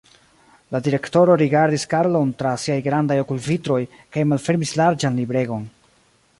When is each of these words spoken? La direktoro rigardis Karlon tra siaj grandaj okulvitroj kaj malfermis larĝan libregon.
La 0.75 0.79
direktoro 0.87 1.35
rigardis 1.41 1.85
Karlon 1.91 2.33
tra 2.41 2.55
siaj 2.65 2.79
grandaj 2.89 3.19
okulvitroj 3.27 3.79
kaj 4.17 4.27
malfermis 4.33 4.77
larĝan 4.83 5.21
libregon. 5.23 5.73